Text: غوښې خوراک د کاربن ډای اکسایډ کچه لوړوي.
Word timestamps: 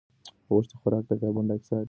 غوښې 0.47 0.75
خوراک 0.81 1.03
د 1.09 1.11
کاربن 1.19 1.43
ډای 1.49 1.57
اکسایډ 1.57 1.65
کچه 1.67 1.71
لوړوي. 1.75 1.79